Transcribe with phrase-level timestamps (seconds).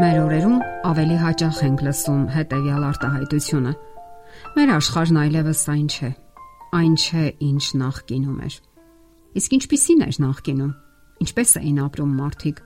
[0.00, 3.72] Մեր օրերում ավելի հաճախ ենք լսում հետևյալ արտահայտությունը.
[4.54, 6.10] Մեր աշխարհն այլևս այն չէ։
[6.78, 8.56] Այն չէ, ինչ նախկինում էր։
[9.40, 10.72] Իսկ ինչպիսին էր նախկինում։
[11.26, 12.64] Ինչպես էին ապրում մարդիկ։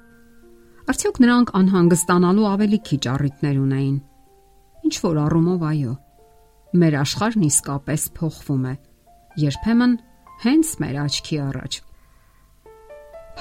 [0.95, 3.99] Արդյոք նրանք անհանգստանալու ավելի քիչ առիթներ ունեին։
[4.87, 5.95] Ինչ որ առումով այո։
[6.85, 8.75] Մեր աշխարհն իսկապես փոխվում է։
[9.43, 10.03] Երբեմն
[10.45, 11.85] հենց մեր աչքի առաջ։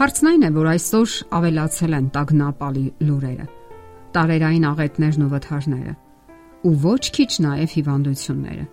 [0.02, 3.54] Հարցն այն է, որ այսօր ավելացել են տագնապալի լուրերը
[4.16, 5.94] տարերային աղետներն ու վթարները
[6.64, 8.66] ու ոչ քիչ նաև հիվանդությունները։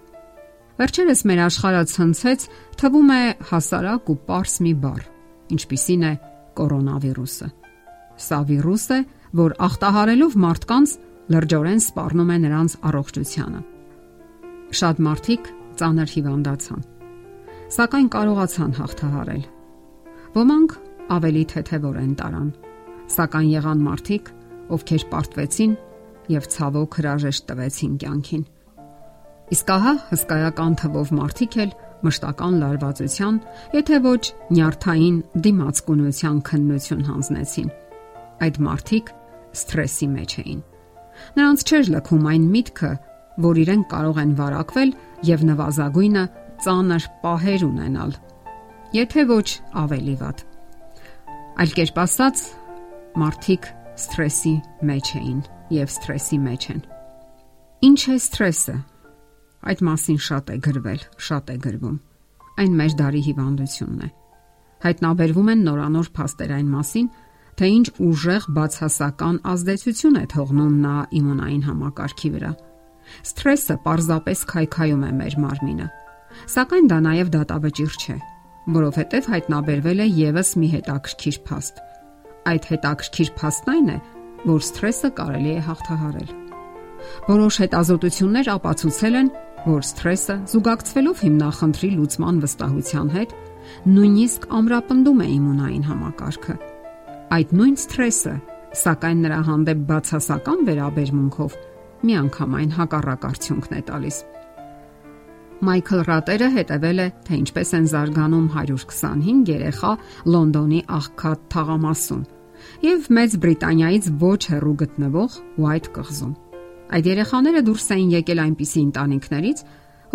[0.80, 2.44] Վերջերս մեր աշխարհը ցնցեց,
[2.80, 5.02] թվում է հասարակ ու པարս մի բառ,
[5.56, 6.12] ինչպիսին է
[6.60, 7.48] կորոնավիրուսը։
[8.20, 9.00] Սա վիրուս է,
[9.40, 10.95] որ ախտահարելով մարդկանց
[11.34, 13.60] լրջորեն սպառնում է նրանց առողջությանը։
[14.80, 16.82] Շատ մարդիկ ծանր հիվանդացան,
[17.76, 19.45] սակայն կարողացան հաղթահարել։
[20.40, 20.74] Ոմանք
[21.10, 22.50] ավելի թեթևորեն տարան,
[23.10, 24.32] սակայն եղան մարդիկ,
[24.76, 25.76] ովքեր պարտվեցին
[26.30, 28.43] եւ ցավոք հրաժեշտ տվեցին կյանքին։
[29.51, 31.73] Իսկ ահա հսկայական թվով մարդիկ էլ
[32.07, 33.38] մշտական լարվածության,
[33.77, 34.21] եթե ոչ
[34.57, 37.71] նյարդային դիմացկունության քննություն հանձնեցին։
[38.46, 39.10] Այդ մարդիկ
[39.60, 40.60] սթրեսի մեջ էին։
[41.37, 42.93] Նրանց չէր լքում այն միտքը,
[43.40, 44.95] որ իրենք կարող են վարակվել
[45.30, 46.24] եւ նվազագույնը
[46.65, 48.16] ծանր պահեր ունենալ։
[48.96, 49.49] Եթե ոչ
[49.82, 50.46] ավելի վատ։
[51.60, 52.43] Այլ կերպ ասած,
[53.21, 53.68] մարդիկ
[54.01, 54.54] սթրեսի
[54.88, 55.40] մեջ էին
[55.74, 56.80] եւ սթրեսի մեջ են։
[57.88, 58.76] Ինչ է սթրեսը։
[59.70, 61.98] Այդ մասին շատ է գրվել, շատ է գրվում։
[62.60, 64.09] Այն մեր դարի հիվանդությունն է։
[64.81, 67.10] Հայտնաբերվում են նորանոր փաստեր այն մասին,
[67.60, 72.53] թե ինչ ուժեղ բացասական ազդեցություն է թողնում նա իմունային համակարգի վրա։
[73.31, 75.88] Սթրեսը պարզապես քայքայում է մեր մարմինը։
[76.54, 78.16] Սակայն դա նաև դատավճիռ չէ,
[78.81, 81.84] որովհետև հայտնաբերվել է եւս մի հետաքրքիր փաստ
[82.49, 83.97] Այդ հետաքրքիր փաստն այն է,
[84.49, 86.31] որ սթրեսը կարելի է հաղթահարել։
[87.28, 89.28] Որոշ հետազոտություններ ապացուցել են,
[89.67, 93.34] որ սթրեսը զուգակցվելով հիմնախնդրի լուծման վստահության հետ,
[93.93, 96.56] նույնիսկ ամրապնդում է իմունային համակարգը։
[97.37, 98.34] Այդ նույն սթրեսը,
[98.81, 101.59] սակայն նրա հանդեպ բացասական վերաբերմունքով
[102.09, 104.19] միանգամայն հակառակ արդյունքն է տալիս։
[105.60, 109.91] Մայքլ Ռատերը հետևել է, թե ինչպես են զարգանում 125 երեխա
[110.32, 112.22] Լոնդոնի աղքատ թաղամասում
[112.84, 116.32] եւ Մեծ Բրիտանիայից ոչ հեռու գտնվող White կղզում։
[116.97, 119.62] Այդ երեխաները դուրս էին եկել այնպիսի ընտանիքներից,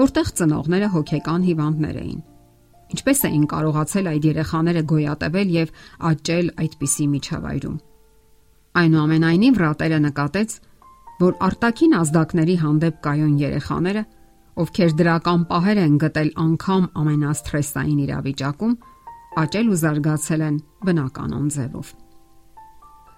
[0.01, 2.19] որտեղ ծնողները հոգեկան հիվանդներ էին։
[2.95, 5.71] Ինչպես էին կարողացել այդ երեխաները գոյատևել եւ
[6.09, 7.77] աճել այդպիսի միջավայրում։
[8.81, 10.59] Այնուամենայնիվ Ռատերը նկատեց,
[11.21, 14.03] որ արտաքին ազդակների հանդեպ կայուն երեխաները
[14.55, 18.75] ովքեր դրական պահեր են գտել անգամ ամենասթրեսային իրավիճակում,
[19.41, 21.89] աճել ու զարգացել են բնականոն ձևով։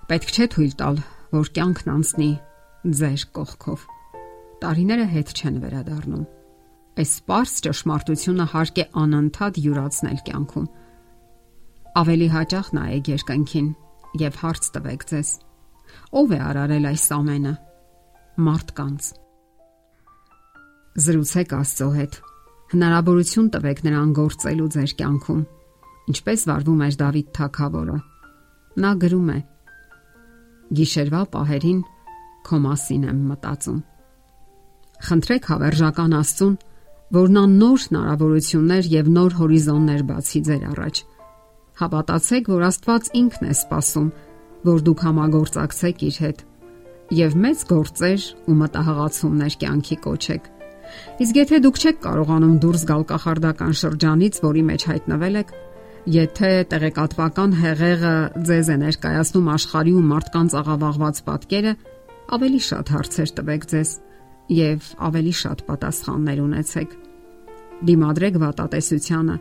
[0.10, 0.98] Պետք չէ թույլ տալ,
[1.38, 2.32] որ կյանքն անցնի
[2.98, 3.86] ձեր կողքով։
[4.64, 6.26] Տարիները հետ չեն վերադառնում։
[6.98, 10.68] Այս սпарս ճշմարտությունը հարկ է անընդհատ յուրացնել կյանքում։
[12.02, 13.70] Ավելի հաճախ նայեք երկնքին
[14.26, 15.30] եւ հարց տվեք ձեզ.
[16.18, 17.54] Ո՞վ է արարել այս ամենը։
[18.48, 19.14] Մարդկանց
[20.98, 22.16] զրուցեք Աստծո հետ։
[22.74, 25.44] Հնարավորություն տվեք նրան գործելու ձեր կյանքում,
[26.12, 27.98] ինչպես վարվում էր Դավիթ Թագավորը։
[28.84, 29.38] Նա գրում է.
[30.78, 31.84] Գիշերվա պահերին
[32.48, 33.78] քո մասին եմ մտածում։
[35.08, 36.58] Խնդրեք հավերժական Աստծուն,
[37.18, 41.02] որ նա նոր հնարավորություններ եւ նոր հորիզոններ բացի ձեր առաջ։
[41.78, 44.12] Հավատացեք, որ Աստված ինքն է սпасում,
[44.68, 46.46] որ դուք համագործակցեք իր հետ
[47.18, 50.54] եւ մեծ գործեր ու մտահղացումներ կյանքի կոչեք։
[51.24, 55.54] Իսկ եթե դուք չեք կարողանում դուրս գալ կախարդական շրջանից, որի մեջ հայտնվել եք,
[56.08, 58.16] եթե տեղեկատվական հեղեղը
[58.48, 61.74] ձեզ է ներկայացնում աշխարհի ու մարդկանց աղավաղված պատկերը,
[62.38, 63.92] ավելի շատ հարցեր տվեք ձեզ
[64.58, 66.96] եւ ավելի շատ պատասխաններ ունեցեք։
[67.88, 69.38] Դիմադրեք վատատեսությանը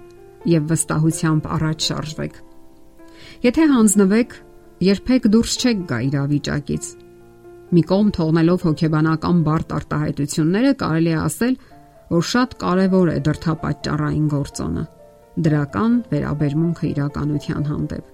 [0.57, 2.35] եւ վստահությամբ առաջ շարժվեք։
[3.47, 4.37] Եթե հանձնվեք,
[4.87, 7.06] երբեք դուրս չեք գա իրավիճակից
[7.75, 11.57] Մի կողմ թողնելով հոգեբանական բարդ արտահայտությունները կարելի է ասել,
[12.15, 14.85] որ շատ կարևոր է դրթապաճառային գործոնը
[15.47, 18.05] դրական վերաբերմունքը իրականության հանդեպ։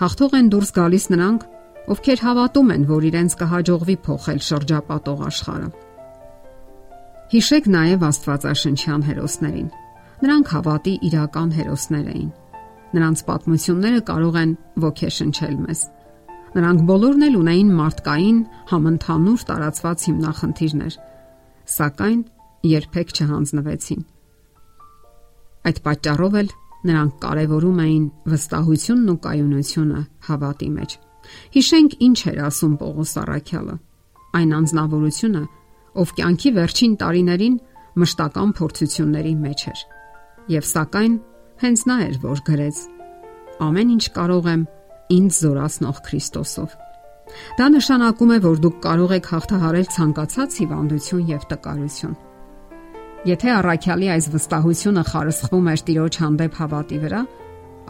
[0.00, 1.44] Հաղթող են դուրս գալիս նրանք,
[1.94, 5.70] ովքեր հավատում են, որ իրենց կհաջողվի փոխել շրջապատող աշխարհը։
[7.30, 9.70] Հիշեք նաև Աստվածաշնչյան հերոսներին։
[10.24, 12.30] Նրանք հավատի իրական հերոսներ էին։
[12.90, 14.54] Նրանց պատմությունները կարող են
[14.88, 15.82] ոգեշնչել մեզ
[16.50, 18.38] Նրանք բոլորն էլ ունեին մարդկային
[18.70, 20.94] համընդհանուր տարածված հիմնախնդիրներ,
[21.74, 22.22] սակայն
[22.70, 24.02] երբեք չհանձնվեցին։
[25.70, 26.50] Այդ պատճառով էլ
[26.90, 30.96] նրանք կարևորում էին վստահությունն ու կայունությունը հավատի մեջ։
[31.54, 33.74] Հիշենք ինչ էր ասում Պողոս Արաքյալը։
[34.40, 35.42] Այն անznավորությունը,
[36.00, 37.56] ով կյանքի վերջին տարիներին
[38.00, 39.80] մշտական փորձությունների մեջ էր։
[40.56, 41.14] Եվ սակայն
[41.60, 42.76] հենց նա էր, որ գրեց.
[43.60, 44.62] Ամեն ինչ կարող եմ
[45.16, 46.74] ինձ զորացնող Քրիստոսով։
[47.58, 52.16] Դա նշանակում է, որ դուք կարող եք հաղթահարել ցանկացած հիվանդություն եւ տկարություն։
[53.30, 57.22] Եթե առաքյալի այս վստահությունը խարսխվում էր Տիրոջ հանդեպ հավատի վրա,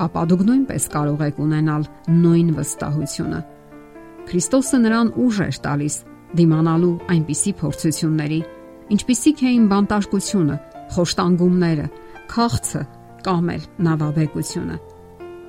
[0.05, 3.40] ապա դուք նույնպես կարող եք ունենալ նույն վստահությունը։
[4.31, 5.96] Քրիստոսը նրան ուժ էր տալիս
[6.40, 8.40] դիմանալու այնպիսի փորձությունների,
[8.96, 10.56] ինչպիսիք էին բանտարկությունը,
[10.94, 11.87] խոշտանգումները,
[12.34, 12.82] քաղցը
[13.26, 14.89] կամ էլ նավաբեկությունը։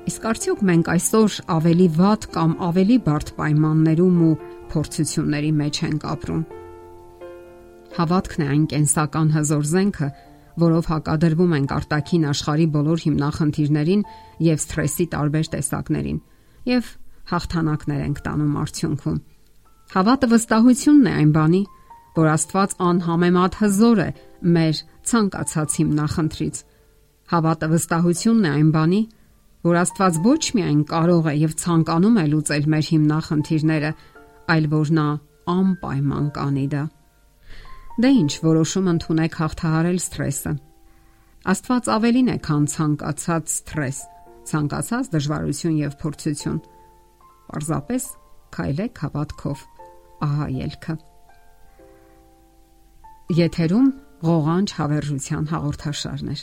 [0.10, 4.32] Իսկ արդյոք մենք այսօր ավելի վատ կամ ավելի բարդ պայմաններում ու
[4.72, 6.42] փորձությունների մեջ ենք ապրում։
[7.92, 10.10] Հավատքն է այն կենսական հզոր զենքը,
[10.64, 14.02] որով հակադրվում ենք արտաքին աշխարի բոլոր հիմնախնդիրներին
[14.48, 16.20] եւ սթրեսի տարբեր տեսակներին
[16.72, 16.92] եւ
[17.32, 19.22] հաղթանակներ ենք տանում արդյունքում։
[19.92, 21.64] Հավատը վստահությունն է այն բանի,
[22.18, 24.10] որ Աստված անհամեմատ հզոր է
[24.56, 24.76] մեր
[25.12, 26.62] ցանկացած հիմնախնդրից։
[27.32, 29.02] Հավատը վստահությունն է այն բանի,
[29.62, 33.92] որ Աստված ոչ միայն կարող է եւ ցանկանում է լուծել մեր հիմնախնդիրները,
[34.52, 35.08] այլ որ նա
[35.52, 36.84] անպայման կանի դա։
[38.02, 40.54] Դե ինչ, որոշում ընդունեք հաղթահարել սթրեսը։
[41.52, 44.00] Աստված ավելին է, քան ցանկացած սթրես,
[44.52, 46.60] ցանկացած դժվարություն եւ փորձություն։
[47.52, 48.06] Պարզապես
[48.56, 49.66] քայլեք հավատքով։
[50.22, 50.96] Ահա ելքը։
[53.42, 53.92] Եթերում
[54.22, 56.42] ղողանջ հավերժության հաղորդաշարներ։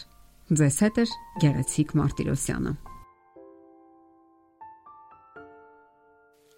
[0.59, 1.05] Ձեզ հետ է
[1.43, 2.73] Գեղեցիկ Մարտիրոսյանը։